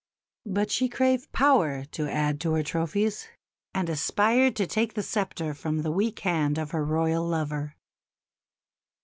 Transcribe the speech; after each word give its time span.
But 0.47 0.71
she 0.71 0.89
craved 0.89 1.31
power 1.31 1.85
to 1.91 2.09
add 2.09 2.41
to 2.41 2.53
her 2.53 2.63
trophies, 2.63 3.27
and 3.71 3.87
aspired 3.87 4.55
to 4.55 4.65
take 4.65 4.95
the 4.95 5.03
sceptre 5.03 5.53
from 5.53 5.83
the 5.83 5.91
weak 5.91 6.21
hand 6.21 6.57
of 6.57 6.71
her 6.71 6.83
Royal 6.83 7.23
lover. 7.23 7.75